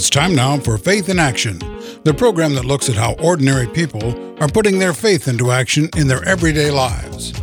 [0.00, 1.58] It's time now for Faith in Action,
[2.04, 6.08] the program that looks at how ordinary people are putting their faith into action in
[6.08, 7.34] their everyday lives.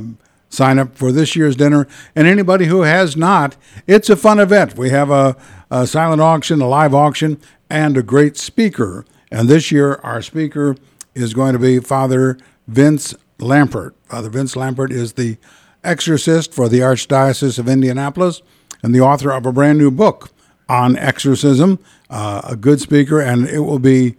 [0.49, 1.87] sign up for this year's dinner.
[2.15, 3.55] And anybody who has not,
[3.87, 4.77] it's a fun event.
[4.77, 5.35] We have a,
[5.71, 9.05] a silent auction, a live auction, and a great speaker.
[9.31, 10.75] And this year, our speaker
[11.13, 13.93] is going to be Father Vince Lampert.
[14.13, 15.37] Father Vince Lampert is the
[15.83, 18.43] exorcist for the Archdiocese of Indianapolis
[18.83, 20.29] and the author of a brand new book
[20.69, 21.79] on exorcism.
[22.11, 24.15] Uh, a good speaker, and it will be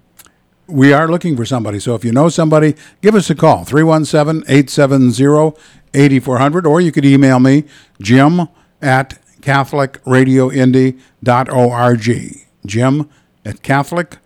[0.67, 1.79] we are looking for somebody.
[1.79, 5.57] So if you know somebody, give us a call 317 870
[5.94, 7.66] 8400, or you could email me,
[8.01, 8.47] jim
[8.81, 12.38] at CatholicRadioIndy.org.
[12.66, 13.09] Jim
[13.43, 14.17] at Catholic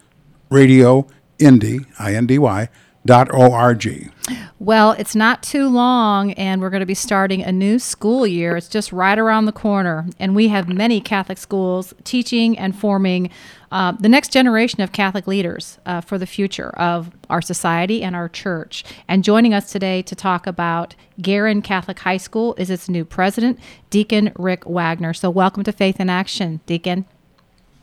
[0.50, 1.08] Radio
[1.40, 2.68] Indy, I N D Y,
[3.10, 4.12] org.
[4.58, 8.58] Well, it's not too long, and we're going to be starting a new school year.
[8.58, 13.30] It's just right around the corner, and we have many Catholic schools teaching and forming
[13.72, 18.16] uh, the next generation of Catholic leaders uh, for the future of our society and
[18.16, 18.84] our church.
[19.08, 23.60] And joining us today to talk about Guerin Catholic High School is its new president,
[23.90, 25.14] Deacon Rick Wagner.
[25.14, 27.06] So, welcome to Faith in Action, Deacon.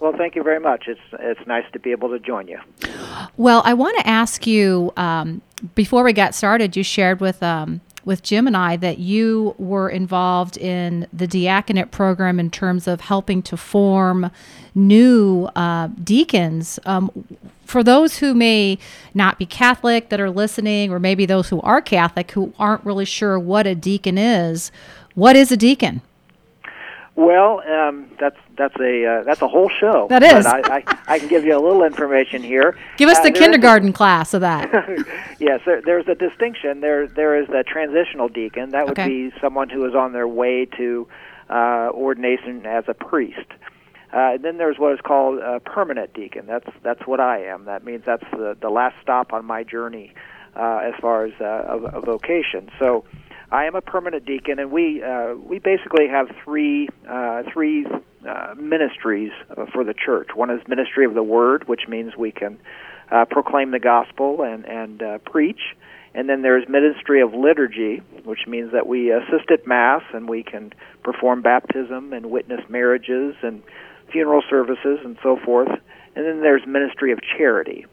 [0.03, 0.89] Well, thank you very much.
[0.89, 2.59] It's it's nice to be able to join you.
[3.37, 5.43] Well, I want to ask you um,
[5.77, 6.77] before we got started.
[6.77, 11.93] You shared with um, with Jim and I that you were involved in the diaconate
[11.93, 14.33] program in terms of helping to form
[14.75, 16.81] new uh, deacons.
[16.85, 17.25] Um,
[17.65, 18.79] for those who may
[19.15, 23.05] not be Catholic that are listening, or maybe those who are Catholic who aren't really
[23.05, 24.73] sure what a deacon is,
[25.15, 26.03] what is a deacon?
[27.15, 30.07] Well, um, that's that's a uh, that's a whole show.
[30.09, 30.47] That is.
[30.47, 32.77] I, I, I can give you a little information here.
[32.97, 34.71] Give us uh, the kindergarten a, class of that.
[35.39, 36.81] yes, there, there's a distinction.
[36.81, 38.71] There there is a transitional deacon.
[38.71, 39.09] That would okay.
[39.09, 41.07] be someone who is on their way to
[41.51, 43.51] uh, ordination as a priest.
[44.11, 46.47] Uh, then there's what is called a permanent deacon.
[46.47, 47.67] That's that's what I am.
[47.67, 50.15] That means that's the the last stop on my journey
[50.57, 52.71] uh, as far as uh, a, a vocation.
[52.79, 53.05] So
[53.53, 57.87] I am a permanent deacon, and we uh, we basically have three uh, three
[58.27, 59.31] uh, ministries
[59.75, 60.31] for the church.
[60.35, 62.59] One is ministry of the word, which means we can
[63.11, 65.61] uh, proclaim the gospel and and uh, preach,
[66.15, 70.43] And then there's ministry of liturgy, which means that we assist at Mass and we
[70.43, 70.73] can
[71.03, 73.63] perform baptism and witness marriages and
[74.11, 75.71] funeral services and so forth.
[76.15, 77.87] And then there's ministry of charity.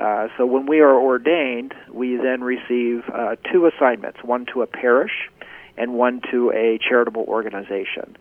[0.00, 4.66] Uh, so when we are ordained, we then receive uh, two assignments one to a
[4.66, 5.28] parish
[5.76, 8.16] and one to a charitable organization.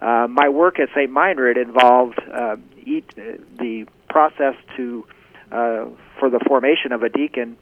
[0.00, 1.10] Uh, my work at St.
[1.10, 2.56] Meinrad involved uh, uh,
[3.58, 5.06] the process to
[5.50, 7.56] for the formation of a deacon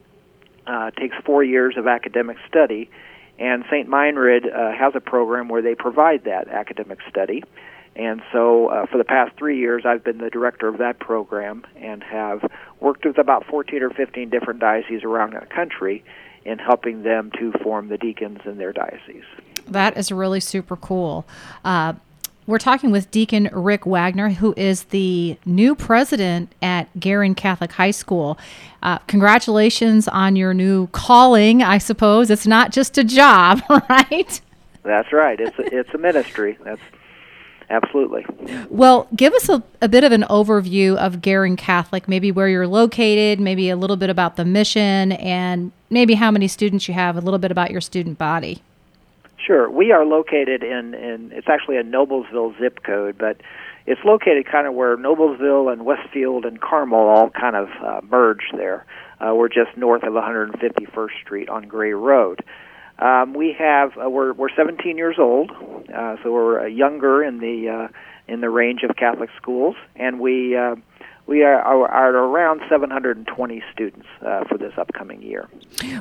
[0.97, 2.89] takes four years of academic study,
[3.39, 3.89] and St.
[3.89, 4.43] Meinrad
[4.77, 7.43] has a program where they provide that academic study.
[7.95, 11.65] And so, uh, for the past three years, I've been the director of that program
[11.75, 12.49] and have
[12.79, 16.03] worked with about 14 or 15 different dioceses around the country
[16.45, 19.25] in helping them to form the deacons in their diocese.
[19.67, 21.25] That is really super cool.
[21.65, 21.93] Uh,
[22.49, 27.91] we're talking with Deacon Rick Wagner, who is the new president at Guerin Catholic High
[27.91, 28.39] School.
[28.81, 32.31] Uh, congratulations on your new calling, I suppose.
[32.31, 34.41] It's not just a job, right?
[34.81, 35.39] That's right.
[35.39, 36.57] It's a, it's a ministry.
[36.63, 36.81] That's
[37.69, 38.25] absolutely.
[38.69, 42.67] Well, give us a, a bit of an overview of Guerin Catholic, maybe where you're
[42.67, 47.15] located, maybe a little bit about the mission, and maybe how many students you have,
[47.17, 48.61] a little bit about your student body.
[49.37, 49.69] Sure.
[49.69, 53.37] We are located in, in it's actually a Noblesville zip code, but
[53.87, 58.43] it's located kind of where Noblesville and Westfield and Carmel all kind of uh, merge
[58.55, 58.85] there.
[59.19, 62.43] Uh, we're just north of 151st Street on Gray Road.
[63.01, 67.39] Um, we have uh, we're we're 17 years old, uh, so we're uh, younger in
[67.39, 67.87] the uh,
[68.27, 70.75] in the range of Catholic schools, and we uh,
[71.29, 75.47] we are, are, are around 720 students uh, for this upcoming year.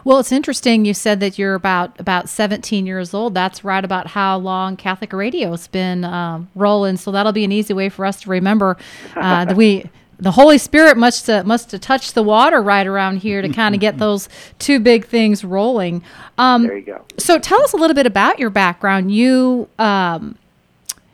[0.03, 0.87] Well, it's interesting.
[0.87, 3.35] You said that you're about about 17 years old.
[3.35, 6.97] That's right about how long Catholic radio's been um, rolling.
[6.97, 8.79] So that'll be an easy way for us to remember
[9.17, 13.19] uh, that we the Holy Spirit must have, must have touched the water right around
[13.19, 14.29] here to kind of get those
[14.59, 16.03] two big things rolling.
[16.37, 17.05] Um, there you go.
[17.19, 19.13] So tell us a little bit about your background.
[19.13, 20.37] You um,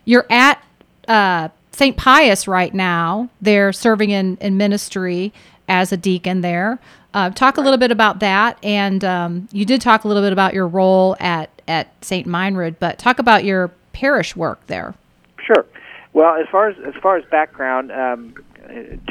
[0.05, 0.63] you're at
[1.07, 1.95] uh, St.
[1.97, 3.29] Pius right now.
[3.41, 5.33] They're serving in, in ministry
[5.67, 6.79] as a deacon there.
[7.13, 10.33] Uh, talk a little bit about that, and um, you did talk a little bit
[10.33, 12.27] about your role at at St.
[12.27, 14.93] Meinrad, but talk about your parish work there.
[15.43, 15.65] Sure.
[16.13, 18.35] Well, as far as as far as background, um,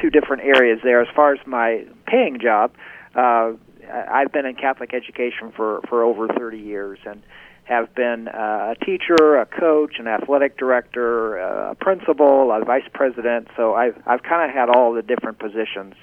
[0.01, 1.01] two different areas there.
[1.01, 2.73] As far as my paying job,
[3.15, 3.53] uh,
[3.91, 7.23] I've been in Catholic education for for over 30 years and
[7.65, 12.89] have been uh, a teacher, a coach, an athletic director, uh, a principal, a vice
[12.93, 13.49] president.
[13.57, 15.95] So I've I've kind of had all the different positions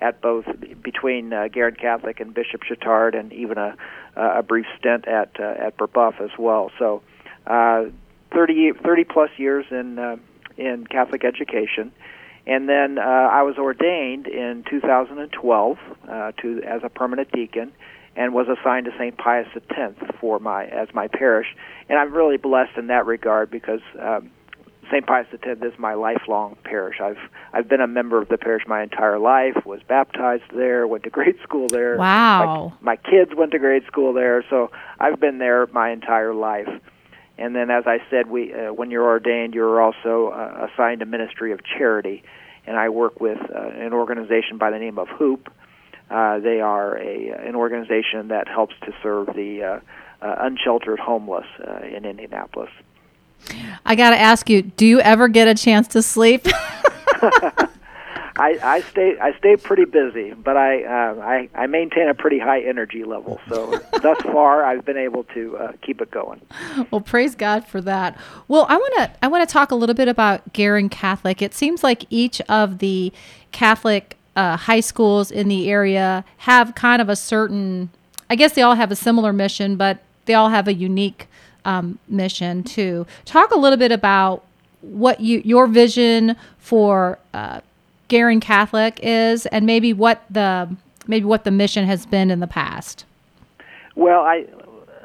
[0.00, 0.44] at both
[0.82, 3.76] between uh, Guerin Catholic and Bishop Chatard, and even a
[4.16, 6.70] a brief stint at uh, at Brebeuf as well.
[6.78, 7.02] So,
[7.46, 7.84] uh,
[8.32, 10.16] 30, 30 plus years in uh,
[10.56, 11.92] in Catholic education,
[12.46, 17.72] and then uh, I was ordained in 2012 uh, to as a permanent deacon,
[18.16, 19.16] and was assigned to St.
[19.16, 21.46] Pius X for my as my parish.
[21.88, 24.30] And I'm really blessed in that regard because um,
[24.90, 25.06] St.
[25.06, 27.00] Pius X is my lifelong parish.
[27.00, 27.18] I've
[27.52, 29.64] I've been a member of the parish my entire life.
[29.64, 30.86] Was baptized there.
[30.86, 31.96] Went to grade school there.
[31.96, 32.74] Wow.
[32.80, 34.44] My, my kids went to grade school there.
[34.50, 34.70] So
[35.00, 36.68] I've been there my entire life.
[37.36, 41.06] And then, as I said, we uh, when you're ordained, you're also uh, assigned a
[41.06, 42.22] ministry of charity,
[42.66, 45.52] and I work with uh, an organization by the name of Hoop.
[46.10, 49.80] Uh, they are a an organization that helps to serve the uh,
[50.24, 52.70] uh, unsheltered homeless uh, in Indianapolis.
[53.84, 56.46] I got to ask you: Do you ever get a chance to sleep?
[58.36, 62.38] I, I stay I stay pretty busy, but I, uh, I I maintain a pretty
[62.40, 63.40] high energy level.
[63.48, 66.40] So thus far, I've been able to uh, keep it going.
[66.90, 68.18] Well, praise God for that.
[68.48, 71.42] Well, I want to I want to talk a little bit about Guerin Catholic.
[71.42, 73.12] It seems like each of the
[73.52, 77.90] Catholic uh, high schools in the area have kind of a certain.
[78.28, 81.28] I guess they all have a similar mission, but they all have a unique
[81.64, 83.06] um, mission too.
[83.24, 84.44] Talk a little bit about
[84.80, 87.18] what you your vision for
[88.04, 90.74] uh, Guerin Catholic is, and maybe what the
[91.06, 93.04] maybe what the mission has been in the past.
[93.96, 94.46] Well, I,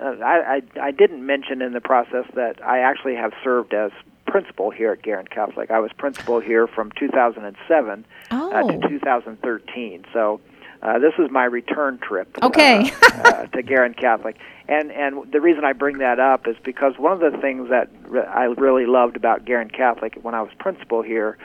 [0.02, 3.92] uh, I, I, I didn't mention in the process that I actually have served as
[4.26, 5.72] principal here at Guerin Catholic.
[5.72, 8.52] I was principal here from 2007 oh.
[8.52, 10.06] uh, to 2013.
[10.14, 10.40] So
[10.82, 12.38] uh, this is my return trip.
[12.42, 12.92] Okay.
[13.02, 14.38] uh, uh, to Guerin Catholic,
[14.68, 17.90] and and the reason I bring that up is because one of the things that
[18.08, 21.38] re- I really loved about Guerin Catholic when I was principal here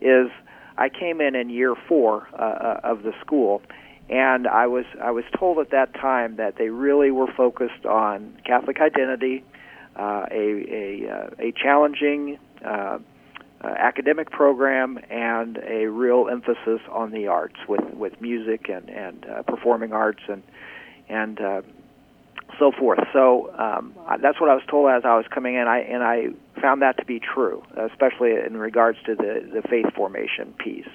[0.00, 0.30] is
[0.78, 3.60] I came in in year four uh, uh, of the school,
[4.08, 8.38] and I was I was told at that time that they really were focused on
[8.44, 9.44] Catholic identity,
[9.96, 12.98] uh, a a uh, a challenging uh, uh,
[13.62, 19.42] academic program, and a real emphasis on the arts with with music and and uh,
[19.42, 20.44] performing arts and
[21.08, 21.40] and
[22.58, 23.00] so forth.
[23.12, 26.28] So um, that's what I was told as I was coming in, I, and I
[26.60, 30.88] found that to be true, especially in regards to the, the faith formation piece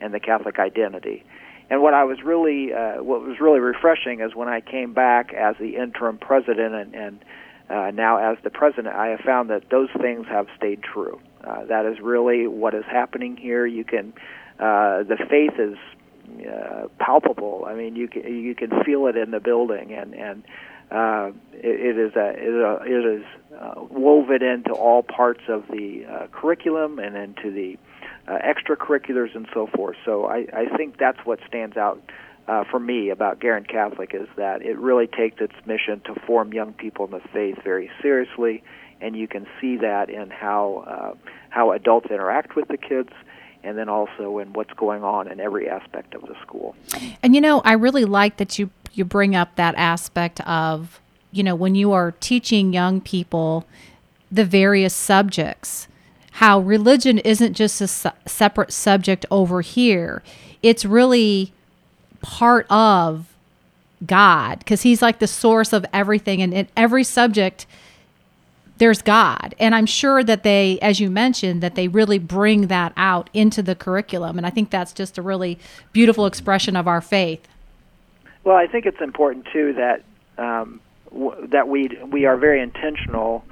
[0.00, 1.24] and the Catholic identity.
[1.70, 5.32] And what I was really, uh, what was really refreshing is when I came back
[5.32, 7.24] as the interim president and, and
[7.70, 11.20] uh, now as the president, I have found that those things have stayed true.
[11.42, 13.66] Uh, that is really what is happening here.
[13.66, 14.12] You can,
[14.58, 15.76] uh, the faith is
[16.46, 17.64] uh, palpable.
[17.66, 20.42] I mean, you can you can feel it in the building, and and
[20.90, 23.24] uh, it, it is a, it a, it is
[23.58, 27.78] uh, woven into all parts of the uh, curriculum and into the
[28.26, 29.96] uh, extracurriculars and so forth.
[30.04, 32.00] So I, I think that's what stands out
[32.46, 36.52] uh, for me about Guerin Catholic is that it really takes its mission to form
[36.52, 38.62] young people in the faith very seriously,
[39.00, 43.10] and you can see that in how uh, how adults interact with the kids
[43.62, 46.76] and then also in what's going on in every aspect of the school.
[47.22, 51.00] And you know, I really like that you you bring up that aspect of,
[51.32, 53.66] you know, when you are teaching young people
[54.30, 55.88] the various subjects,
[56.32, 60.22] how religion isn't just a su- separate subject over here.
[60.62, 61.52] It's really
[62.20, 63.26] part of
[64.04, 67.66] God because he's like the source of everything and in every subject
[68.78, 69.54] there's God.
[69.58, 73.62] And I'm sure that they, as you mentioned, that they really bring that out into
[73.62, 74.36] the curriculum.
[74.36, 75.58] And I think that's just a really
[75.92, 77.46] beautiful expression of our faith.
[78.44, 80.04] Well, I think it's important too that
[80.38, 83.44] um, w- that we we are very intentional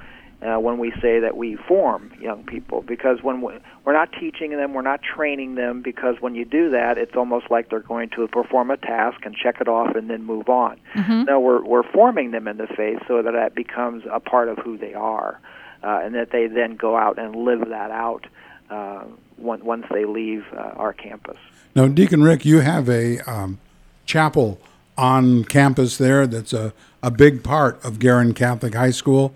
[0.43, 3.53] uh, when we say that we form young people because when we,
[3.85, 7.49] we're not teaching them, we're not training them because when you do that, it's almost
[7.49, 10.79] like they're going to perform a task and check it off and then move on.
[10.95, 11.23] Mm-hmm.
[11.23, 14.57] No, we're we're forming them in the faith so that that becomes a part of
[14.57, 15.39] who they are,
[15.81, 18.27] uh, and that they then go out and live that out
[18.69, 19.03] uh,
[19.37, 21.37] once they leave uh, our campus.
[21.75, 23.59] Now, Deacon Rick, you have a um,
[24.05, 24.59] chapel
[24.97, 29.33] on campus there that's a, a big part of Guerin Catholic High School.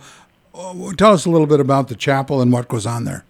[0.53, 3.25] Uh, tell us a little bit about the chapel and what goes on there.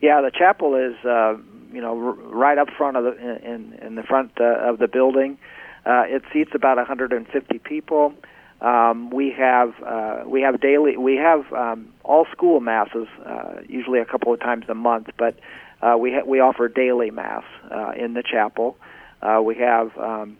[0.00, 1.36] Yeah, the chapel is uh,
[1.72, 5.38] you know right up front of the in in the front uh, of the building.
[5.84, 8.14] Uh, it seats about 150 people.
[8.60, 13.98] Um, we have uh, we have daily we have um, all school masses uh, usually
[13.98, 15.36] a couple of times a month, but
[15.82, 18.76] uh, we ha- we offer daily mass uh, in the chapel.
[19.20, 20.36] Uh, we have um,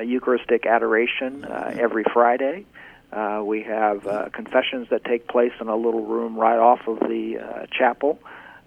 [0.00, 2.66] Eucharistic adoration uh, every Friday.
[3.12, 6.98] Uh, we have uh, confessions that take place in a little room right off of
[7.00, 8.18] the uh, chapel,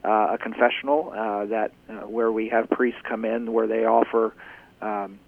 [0.03, 4.33] uh, a confessional uh, that uh, where we have priests come in where they offer
[4.81, 5.19] um,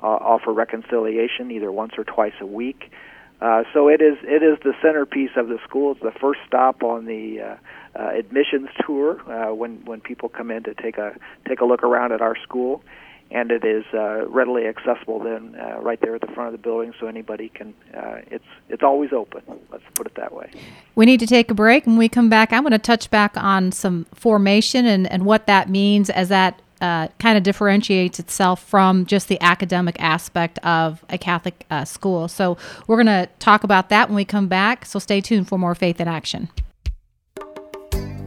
[0.00, 2.92] uh, offer reconciliation either once or twice a week.
[3.40, 5.92] Uh, so it is it is the centerpiece of the school.
[5.92, 7.56] It's the first stop on the uh,
[7.98, 11.16] uh, admissions tour uh, when when people come in to take a
[11.46, 12.82] take a look around at our school
[13.30, 16.58] and it is uh, readily accessible then uh, right there at the front of the
[16.58, 17.74] building, so anybody can.
[17.94, 19.42] Uh, it's it's always open.
[19.70, 20.50] Let's put it that way.
[20.94, 21.86] We need to take a break.
[21.86, 25.46] When we come back, I'm going to touch back on some formation and and what
[25.46, 26.60] that means as that.
[26.80, 32.28] Uh, kind of differentiates itself from just the academic aspect of a Catholic uh, school.
[32.28, 32.56] So,
[32.86, 34.86] we're going to talk about that when we come back.
[34.86, 36.48] So, stay tuned for more Faith in Action.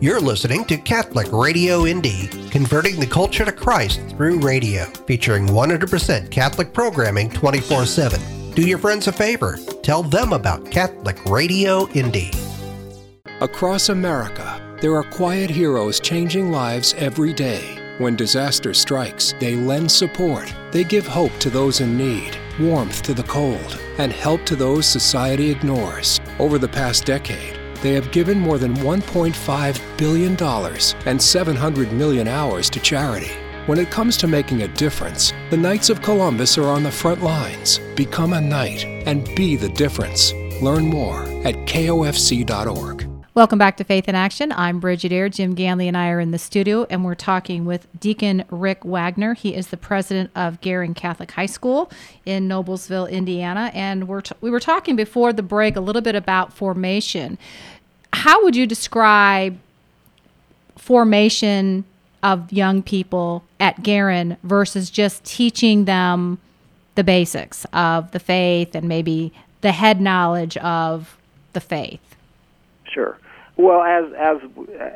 [0.01, 6.31] You're listening to Catholic Radio Indy, converting the culture to Christ through radio, featuring 100%
[6.31, 8.19] Catholic programming 24 7.
[8.55, 9.59] Do your friends a favor.
[9.83, 12.31] Tell them about Catholic Radio Indy.
[13.41, 17.77] Across America, there are quiet heroes changing lives every day.
[17.99, 20.51] When disaster strikes, they lend support.
[20.71, 24.87] They give hope to those in need, warmth to the cold, and help to those
[24.87, 26.19] society ignores.
[26.39, 30.37] Over the past decade, they have given more than $1.5 billion
[31.05, 33.31] and 700 million hours to charity.
[33.67, 37.21] When it comes to making a difference, the Knights of Columbus are on the front
[37.21, 37.79] lines.
[37.95, 40.33] Become a knight and be the difference.
[40.61, 43.10] Learn more at kofc.org.
[43.33, 44.51] Welcome back to Faith in Action.
[44.51, 45.29] I'm Brigid Ayer.
[45.29, 49.35] Jim Ganley and I are in the studio, and we're talking with Deacon Rick Wagner.
[49.35, 51.89] He is the president of Guerin Catholic High School
[52.25, 53.71] in Noblesville, Indiana.
[53.73, 57.37] And we're t- we were talking before the break a little bit about formation.
[58.11, 59.57] How would you describe
[60.77, 61.85] formation
[62.21, 66.37] of young people at Guerin versus just teaching them
[66.95, 71.17] the basics of the faith and maybe the head knowledge of
[71.53, 72.10] the faith?
[72.93, 73.17] Sure.
[73.57, 74.37] Well, as as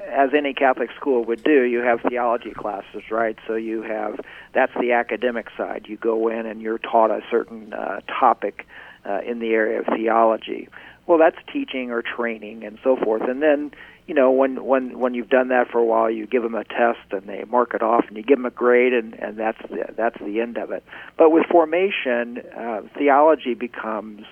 [0.09, 3.37] as any Catholic school would do, you have theology classes, right?
[3.47, 4.19] So you have
[4.53, 5.85] that's the academic side.
[5.87, 8.65] You go in and you're taught a certain uh, topic
[9.05, 10.69] uh, in the area of theology.
[11.05, 13.21] Well, that's teaching or training and so forth.
[13.29, 13.71] And then,
[14.07, 16.63] you know, when when when you've done that for a while, you give them a
[16.63, 19.61] test and they mark it off, and you give them a grade, and and that's
[19.69, 20.83] the, that's the end of it.
[21.17, 24.23] But with formation, uh, theology becomes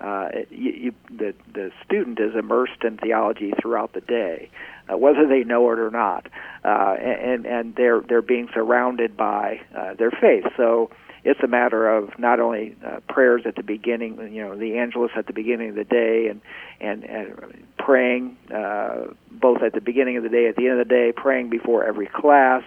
[0.00, 4.50] uh, you, you, the the student is immersed in theology throughout the day,
[4.92, 6.26] uh, whether they know it or not,
[6.64, 10.44] uh, and and they're they're being surrounded by uh, their faith.
[10.56, 10.90] So
[11.24, 15.10] it's a matter of not only uh, prayers at the beginning, you know, the Angelus
[15.16, 16.40] at the beginning of the day, and
[16.80, 20.86] and, and praying uh, both at the beginning of the day, at the end of
[20.86, 22.62] the day, praying before every class,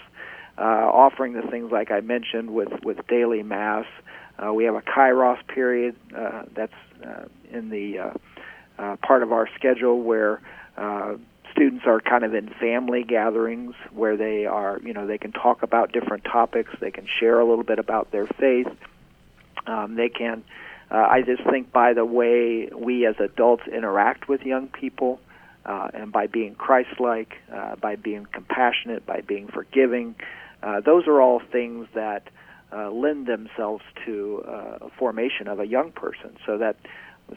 [0.58, 3.86] uh, offering the things like I mentioned with with daily mass.
[4.42, 6.74] Uh, we have a Kairos period uh, that's
[7.06, 8.14] uh, in the uh,
[8.78, 10.42] uh, part of our schedule where
[10.78, 11.16] uh,
[11.52, 15.64] students are kind of in family gatherings where they are, you know, they can talk
[15.64, 18.68] about different topics, they can share a little bit about their faith,
[19.68, 20.44] um, they can.
[20.92, 25.20] I just think by the way we as adults interact with young people,
[25.64, 27.36] and by being Christ-like,
[27.80, 30.16] by being compassionate, by being forgiving,
[30.62, 32.24] uh, those are all things that
[32.72, 36.38] uh, lend themselves to uh, formation of a young person.
[36.46, 36.76] So that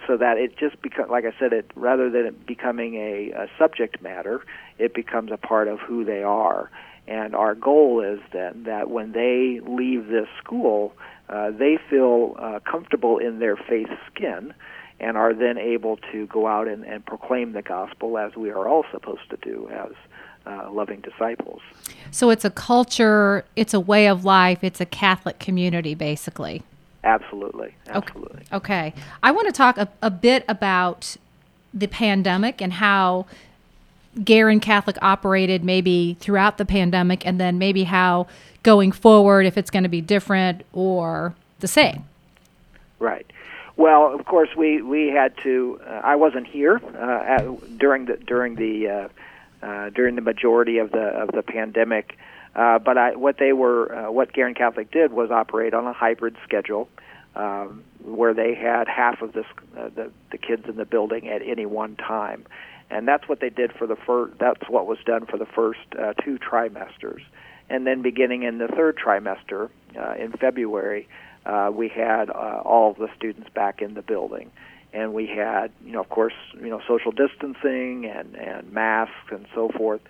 [0.07, 3.47] so that it just becomes, like I said, it rather than it becoming a, a
[3.59, 4.43] subject matter,
[4.79, 6.71] it becomes a part of who they are.
[7.07, 10.95] And our goal is then that when they leave this school,
[11.29, 14.55] uh, they feel uh, comfortable in their faith skin
[15.01, 18.69] and are then able to go out and, and proclaim the gospel as we are
[18.69, 19.93] all supposed to do as
[20.47, 21.61] uh, loving disciples.
[22.11, 26.63] So it's a culture, it's a way of life, it's a Catholic community, basically.
[27.05, 27.75] Absolutely.
[27.89, 28.43] Absolutely.
[28.53, 28.93] Okay.
[28.93, 28.95] okay.
[29.23, 31.17] I want to talk a, a bit about
[31.75, 33.27] the pandemic and how
[34.23, 38.27] Guerin Catholic operated maybe throughout the pandemic and then maybe how
[38.63, 42.05] going forward if it's going to be different or the same.
[42.99, 43.27] Right.
[43.77, 45.81] Well, of course, we we had to.
[45.85, 48.89] Uh, I wasn't here uh, at, during the during the
[49.63, 52.19] uh, during the majority of the of the pandemic.
[52.55, 55.93] Uh, but I, what they were, uh, what Guerin Catholic did was operate on a
[55.93, 56.89] hybrid schedule,
[57.35, 59.47] um, where they had half of this,
[59.79, 62.45] uh, the the kids in the building at any one time,
[62.91, 64.39] and that's what they did for the first.
[64.39, 67.23] That's what was done for the first uh, two trimesters,
[67.71, 71.09] and then beginning in the third trimester uh, in February,
[71.47, 74.51] uh, we had uh, all of the students back in the building
[74.93, 79.47] and we had, you know, of course, you know, social distancing and and masks and
[79.55, 80.01] so forth.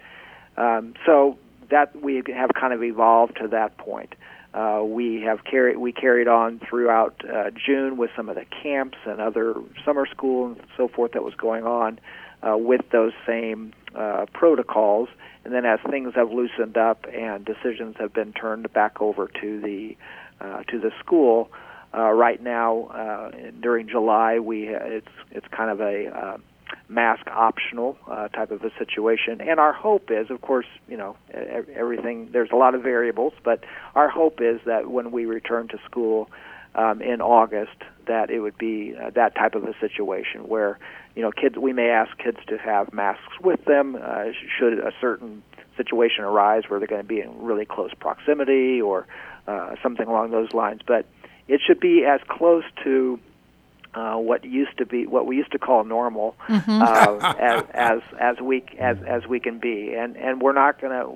[0.57, 1.39] Um, so
[1.71, 4.15] that we have kind of evolved to that point.
[4.55, 8.99] Uh, we have carried we carried on throughout uh, June with some of the camps
[9.07, 11.99] and other summer school and so forth that was going on
[12.43, 15.09] uh, with those same uh, protocols.
[15.45, 19.61] And then as things have loosened up and decisions have been turned back over to
[19.61, 19.97] the
[20.41, 21.51] uh, to the school,
[21.95, 26.37] uh, right now, uh, during July, we it's it's kind of a uh,
[26.89, 29.41] mask optional uh, type of a situation.
[29.41, 31.17] And our hope is, of course, you know,
[31.75, 32.31] everything.
[32.33, 36.31] There's a lot of variables, but our hope is that when we return to school
[36.75, 37.77] um, in August,
[38.07, 40.79] that it would be uh, that type of a situation where,
[41.15, 41.57] you know, kids.
[41.57, 44.25] We may ask kids to have masks with them uh,
[44.59, 45.43] should a certain
[45.77, 49.07] situation arise where they're going to be in really close proximity or
[49.47, 51.07] uh, something along those lines, but
[51.49, 53.19] it should be as close to
[53.95, 56.83] uh, what used to be what we used to call normal mm-hmm.
[56.83, 61.07] uh, as as as we as as we can be, and and we're not gonna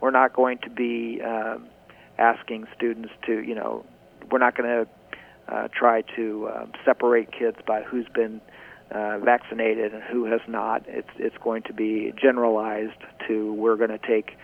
[0.00, 1.66] we're not going to be um,
[2.18, 3.84] asking students to you know
[4.30, 8.40] we're not going to uh, try to um, separate kids by who's been
[8.92, 10.84] uh, vaccinated and who has not.
[10.86, 14.36] It's it's going to be generalized to we're going to take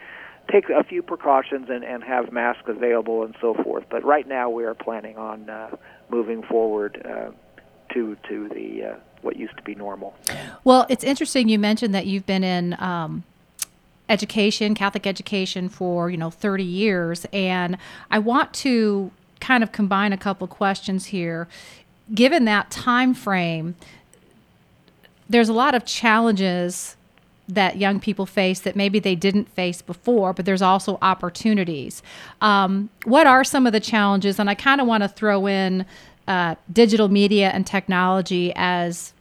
[0.51, 3.85] take a few precautions and, and have masks available and so forth.
[3.91, 5.77] But right now, we are planning on uh,
[6.09, 7.31] moving forward uh,
[7.95, 10.15] to to the uh, what used to be normal.
[10.65, 12.77] Well, it's interesting you mentioned that you've been in.
[12.79, 13.25] Um,
[14.09, 17.77] education catholic education for you know 30 years and
[18.09, 21.49] i want to kind of combine a couple questions here
[22.15, 23.75] given that time frame
[25.29, 26.97] there's a lot of challenges
[27.49, 32.03] that young people face that maybe they didn't face before, but there's also opportunities.
[32.41, 34.39] Um, what are some of the challenges?
[34.39, 35.87] And I kind of want to throw in
[36.27, 39.13] uh, digital media and technology as,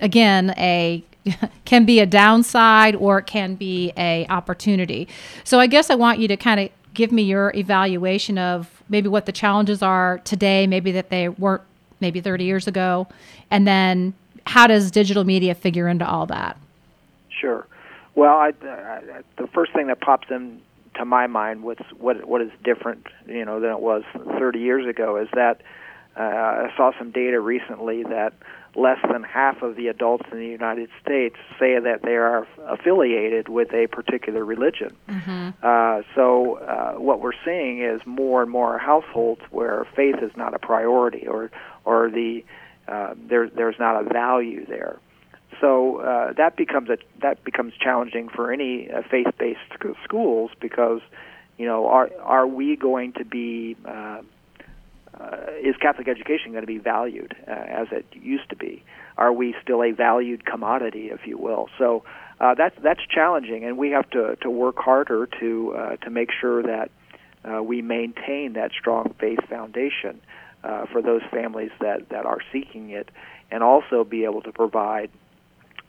[0.00, 1.04] again, a
[1.66, 5.06] can be a downside or it can be a opportunity.
[5.44, 9.08] So I guess I want you to kind of give me your evaluation of maybe
[9.08, 11.62] what the challenges are today, maybe that they weren't
[12.00, 13.06] maybe 30 years ago,
[13.50, 14.14] and then
[14.46, 16.56] how does digital media figure into all that?
[17.40, 17.66] Sure.
[18.14, 22.50] Well, I, uh, the first thing that pops into my mind, what's what what is
[22.64, 24.02] different, you know, than it was
[24.38, 25.62] 30 years ago, is that
[26.16, 28.34] uh, I saw some data recently that
[28.76, 33.48] less than half of the adults in the United States say that they are affiliated
[33.48, 34.96] with a particular religion.
[35.08, 35.50] Mm-hmm.
[35.62, 40.54] Uh, so uh, what we're seeing is more and more households where faith is not
[40.54, 41.50] a priority, or
[41.84, 42.44] or the
[42.88, 44.98] uh, there there's not a value there.
[45.60, 49.60] So uh, that becomes a that becomes challenging for any uh, faith-based
[50.04, 51.00] schools because
[51.58, 54.22] you know are are we going to be uh,
[55.20, 58.82] uh, is Catholic education going to be valued uh, as it used to be?
[59.18, 61.68] Are we still a valued commodity, if you will?
[61.78, 62.04] So
[62.40, 66.62] uh, that's that's challenging, and we have to to work harder to to make sure
[66.62, 66.90] that
[67.62, 70.22] we maintain that strong faith foundation
[70.90, 73.10] for those families that that are seeking it,
[73.50, 75.10] and also be able to provide.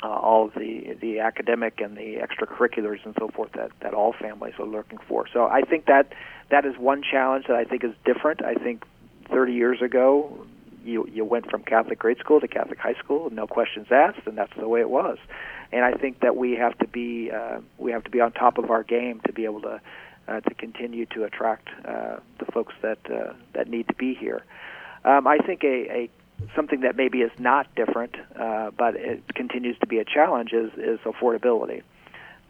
[0.03, 4.13] Uh, all of the the academic and the extracurriculars and so forth that, that all
[4.13, 5.27] families are looking for.
[5.31, 6.11] So I think that
[6.49, 8.43] that is one challenge that I think is different.
[8.43, 8.83] I think
[9.29, 10.45] 30 years ago,
[10.83, 14.37] you you went from Catholic grade school to Catholic high school, no questions asked, and
[14.37, 15.17] that's the way it was.
[15.71, 18.57] And I think that we have to be uh, we have to be on top
[18.57, 19.81] of our game to be able to
[20.27, 24.43] uh, to continue to attract uh, the folks that uh, that need to be here.
[25.03, 26.09] Um, I think a, a
[26.55, 30.71] something that maybe is not different, uh, but it continues to be a challenge is
[30.77, 31.83] is affordability.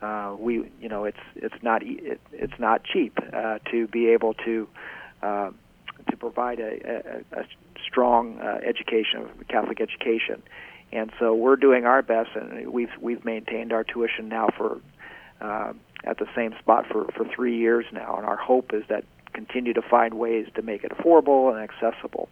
[0.01, 4.33] Uh, we you know it's it's not it, it's not cheap uh, to be able
[4.33, 4.67] to
[5.21, 5.51] uh,
[6.09, 7.45] to provide a, a, a
[7.87, 10.41] strong uh, education, Catholic education.
[10.91, 14.79] And so we're doing our best, and we've we've maintained our tuition now for
[15.39, 15.73] uh,
[16.03, 18.15] at the same spot for for three years now.
[18.17, 22.27] And our hope is that continue to find ways to make it affordable and accessible.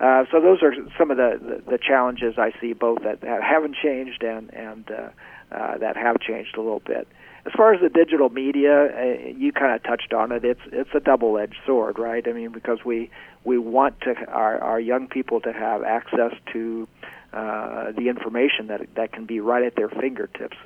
[0.00, 3.76] Uh, so those are some of the, the, the challenges I see, both that, haven't
[3.76, 5.08] changed and and uh,
[5.54, 7.06] uh, that have changed a little bit
[7.46, 10.44] as far as the digital media, uh, you kind of touched on it.
[10.44, 12.26] It's it's a double-edged sword, right?
[12.26, 13.10] I mean, because we
[13.44, 16.88] we want to our our young people to have access to
[17.32, 20.56] uh, the information that that can be right at their fingertips.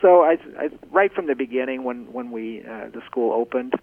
[0.00, 3.74] So I, I right from the beginning, when when we uh, the school opened,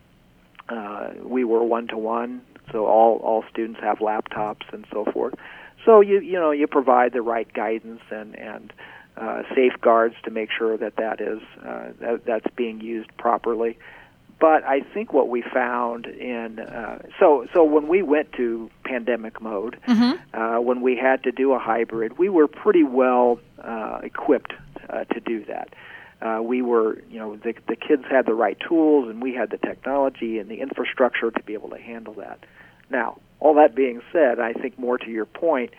[0.69, 2.41] uh, we were one to one.
[2.71, 5.35] So all all students have laptops and so forth.
[5.85, 8.73] So you you know you provide the right guidance and and
[9.17, 13.77] uh, safeguards to make sure that that is uh, that, that's being used properly.
[14.39, 19.41] But I think what we found in uh, so so when we went to pandemic
[19.41, 20.39] mode, mm-hmm.
[20.39, 24.53] uh, when we had to do a hybrid, we were pretty well uh, equipped
[24.89, 25.73] uh, to do that.
[26.21, 29.49] Uh, we were, you know, the, the kids had the right tools, and we had
[29.49, 32.39] the technology and the infrastructure to be able to handle that.
[32.89, 35.73] Now, all that being said, I think more to your point,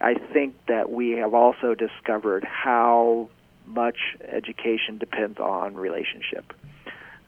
[0.00, 3.30] I think that we have also discovered how
[3.66, 6.52] much education depends on relationship.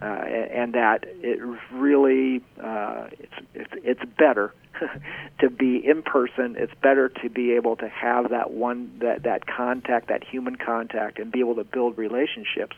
[0.03, 1.39] Uh, and that it
[1.71, 4.53] really uh, it's, it's it's better
[5.39, 6.57] to be in person.
[6.59, 11.21] It's better to be able to have that one that that contact, that human contact,
[11.21, 12.75] and be able to build relationships.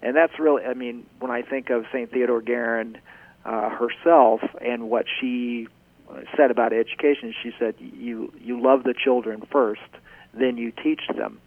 [0.00, 2.96] And that's really, I mean, when I think of Saint Theodore Guerin
[3.44, 5.68] uh, herself and what she
[6.38, 9.82] said about education, she said, "You you love the children first,
[10.32, 11.38] then you teach them."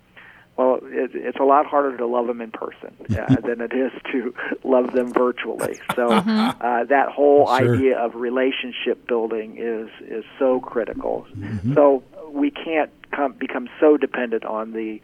[0.59, 3.93] Well, it, it's a lot harder to love them in person uh, than it is
[4.11, 4.33] to
[4.65, 5.79] love them virtually.
[5.95, 6.29] So mm-hmm.
[6.61, 7.75] uh, that whole sure.
[7.75, 11.25] idea of relationship building is is so critical.
[11.33, 11.75] Mm-hmm.
[11.75, 15.01] So we can't come, become so dependent on the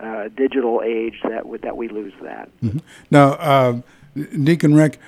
[0.00, 2.48] uh, digital age that we, that we lose that.
[2.62, 2.78] Mm-hmm.
[3.10, 3.80] Now, uh,
[4.42, 4.98] Deacon Rick,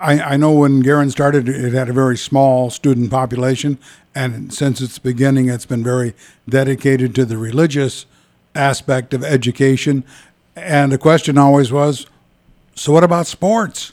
[0.00, 3.78] I, I know when Guerin started, it had a very small student population,
[4.12, 6.14] and since its beginning, it's been very
[6.48, 8.06] dedicated to the religious
[8.54, 10.04] aspect of education.
[10.56, 12.06] And the question always was,
[12.74, 13.92] so what about sports?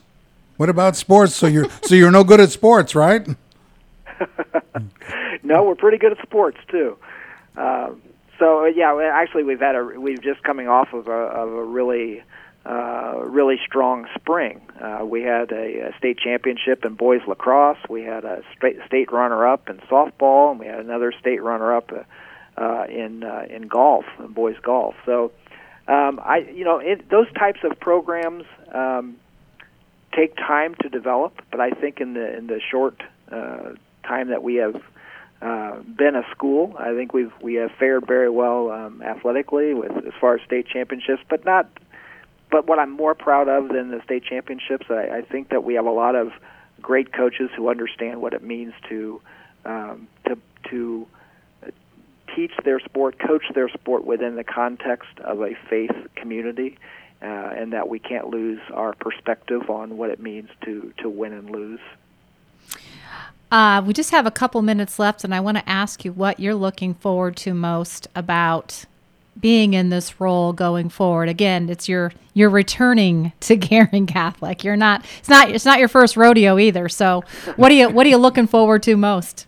[0.58, 1.36] What about sports?
[1.36, 3.28] So you're so you're no good at sports, right?
[5.44, 6.98] no, we're pretty good at sports too.
[7.58, 7.92] Uh,
[8.38, 12.24] so yeah, actually, we've had a we've just coming off of a, of a really
[12.66, 14.62] uh, really strong spring.
[14.80, 17.80] Uh, we had a, a state championship in boys lacrosse.
[17.90, 21.76] We had a state state runner up in softball, and we had another state runner
[21.76, 22.04] up uh,
[22.62, 24.96] uh, in uh, in golf, boys golf.
[25.06, 25.32] So,
[25.88, 29.18] um, I you know it, those types of programs um,
[30.16, 34.44] take time to develop, but I think in the in the short uh, time that
[34.44, 34.82] we have
[35.42, 36.76] uh, been a school.
[36.78, 40.68] I think we've we have fared very well um, athletically with as far as state
[40.68, 41.68] championships, but not
[42.52, 45.76] but what I'm more proud of than the state championships, I, I think that we
[45.76, 46.34] have a lot of
[46.82, 49.22] great coaches who understand what it means to
[49.66, 50.38] um, to
[50.70, 51.08] to
[52.36, 56.78] teach their sport, coach their sport within the context of a faith community,
[57.22, 61.34] uh, and that we can't lose our perspective on what it means to to win
[61.34, 61.80] and lose.
[63.52, 66.40] Uh, we just have a couple minutes left, and I want to ask you what
[66.40, 68.86] you're looking forward to most about
[69.40, 71.30] being in this role going forward.
[71.30, 74.64] Again, it's your you're returning to Guerin Catholic.
[74.64, 76.88] You're not it's not it's not your first rodeo either.
[76.90, 77.24] So,
[77.56, 79.46] what are you what are you looking forward to most?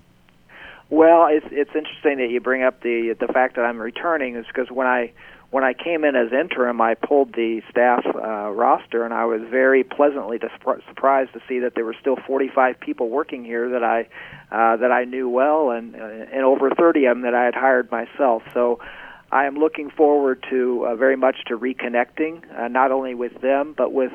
[0.93, 4.45] Well, it's it's interesting that you bring up the the fact that I'm returning is
[4.45, 5.11] because when I
[5.49, 9.41] when I came in as interim, I pulled the staff uh, roster, and I was
[9.49, 10.37] very pleasantly
[10.87, 14.01] surprised to see that there were still 45 people working here that I
[14.51, 17.55] uh, that I knew well, and uh, and over 30 of them that I had
[17.55, 18.43] hired myself.
[18.53, 18.79] So
[19.31, 23.73] I am looking forward to uh, very much to reconnecting, uh, not only with them
[23.75, 24.11] but with.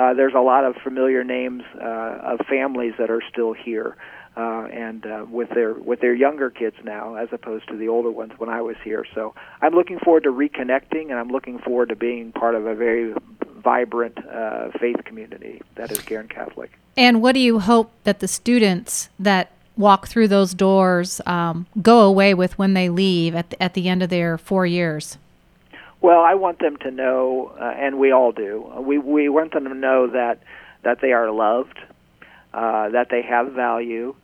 [0.00, 3.96] Uh, there's a lot of familiar names uh, of families that are still here
[4.34, 8.10] uh, and uh, with their with their younger kids now, as opposed to the older
[8.10, 9.04] ones when I was here.
[9.14, 12.74] So I'm looking forward to reconnecting, and I'm looking forward to being part of a
[12.74, 13.12] very
[13.56, 16.70] vibrant uh, faith community that is Guerin Catholic.
[16.96, 22.00] And what do you hope that the students that walk through those doors um, go
[22.00, 25.18] away with when they leave at the, at the end of their four years?
[26.02, 28.72] Well, I want them to know, uh, and we all do.
[28.78, 30.42] We we want them to know that
[30.82, 31.78] that they are loved,
[32.54, 34.14] uh, that they have value,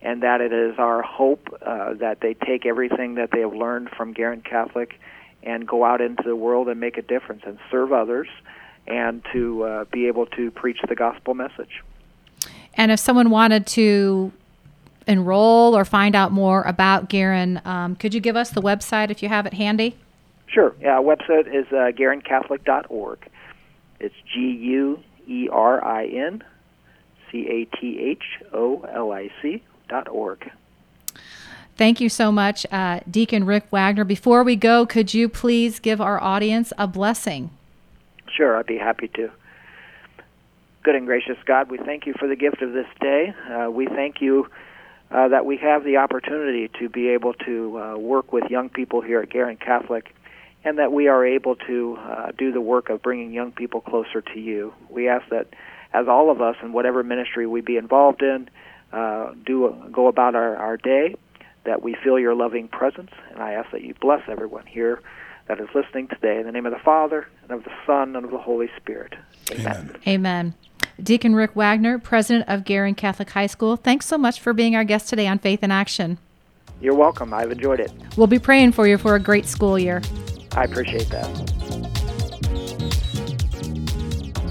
[0.00, 3.90] and that it is our hope uh, that they take everything that they have learned
[3.90, 5.00] from Guerin Catholic
[5.42, 8.28] and go out into the world and make a difference and serve others
[8.86, 11.82] and to uh, be able to preach the gospel message.
[12.74, 14.32] And if someone wanted to
[15.06, 19.22] enroll or find out more about Guerin, um, could you give us the website if
[19.22, 19.96] you have it handy?
[20.54, 20.72] Sure.
[20.80, 23.28] Yeah, our website is uh, GuerinCatholic.org.
[23.98, 26.44] It's G U E R I N
[27.30, 30.48] C A T H O L I C dot org.
[31.76, 34.04] Thank you so much, uh, Deacon Rick Wagner.
[34.04, 37.50] Before we go, could you please give our audience a blessing?
[38.32, 39.30] Sure, I'd be happy to.
[40.84, 43.34] Good and gracious God, we thank you for the gift of this day.
[43.50, 44.48] Uh, we thank you
[45.10, 49.00] uh, that we have the opportunity to be able to uh, work with young people
[49.00, 50.14] here at Guerin Catholic
[50.64, 54.22] and that we are able to uh, do the work of bringing young people closer
[54.22, 54.72] to you.
[54.88, 55.48] We ask that
[55.92, 58.48] as all of us in whatever ministry we be involved in
[58.92, 61.16] uh, do go about our, our day,
[61.64, 65.00] that we feel your loving presence, and I ask that you bless everyone here
[65.48, 66.38] that is listening today.
[66.38, 69.14] In the name of the Father, and of the Son, and of the Holy Spirit.
[69.50, 69.66] Amen.
[69.66, 70.00] Amen.
[70.06, 70.54] Amen.
[71.02, 74.84] Deacon Rick Wagner, president of Guerin Catholic High School, thanks so much for being our
[74.84, 76.18] guest today on Faith in Action.
[76.80, 77.32] You're welcome.
[77.34, 77.92] I've enjoyed it.
[78.16, 80.02] We'll be praying for you for a great school year.
[80.56, 81.28] I appreciate that.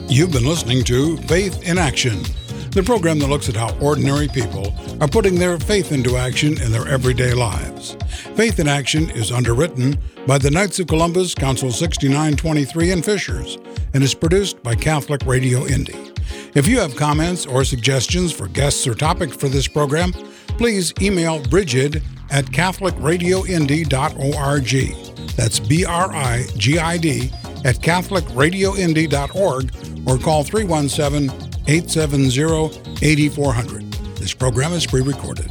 [0.09, 2.21] You've been listening to Faith in Action,
[2.71, 6.71] the program that looks at how ordinary people are putting their faith into action in
[6.71, 7.97] their everyday lives.
[8.35, 13.57] Faith in Action is underwritten by the Knights of Columbus, Council 6923 and Fishers,
[13.93, 16.11] and is produced by Catholic Radio Indy.
[16.53, 20.13] If you have comments or suggestions for guests or topics for this program,
[20.57, 25.35] please email Brigid at CatholicRadioIndy.org.
[25.37, 27.31] That's B R I G I D
[27.63, 29.73] at CatholicRadioIndy.org
[30.05, 31.29] or call 317
[31.67, 33.89] 870 8400.
[34.15, 35.49] This program is pre recorded.